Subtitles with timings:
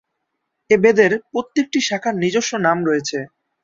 [0.69, 3.17] এই বেদের প্রত্যেকটি শাখার নিজস্ব নাম রয়েছে।